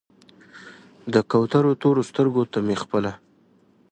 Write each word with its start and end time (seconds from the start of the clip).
د 1.13 1.15
کوترو 1.31 1.71
تورو 1.81 2.01
سترګو 2.09 2.43
ته 2.51 2.59
مې 2.65 2.75
خپله 2.83 3.11